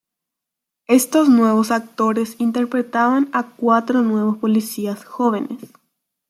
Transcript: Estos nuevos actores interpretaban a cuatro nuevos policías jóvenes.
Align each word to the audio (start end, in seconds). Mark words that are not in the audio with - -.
Estos 0.87 1.29
nuevos 1.29 1.69
actores 1.69 2.35
interpretaban 2.39 3.29
a 3.33 3.43
cuatro 3.51 4.01
nuevos 4.01 4.37
policías 4.39 5.05
jóvenes. 5.05 5.59